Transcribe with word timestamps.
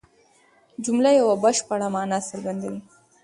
جمله 0.85 1.09
یوه 1.19 1.35
بشپړه 1.43 1.87
مانا 1.93 2.19
څرګندوي. 2.29 2.79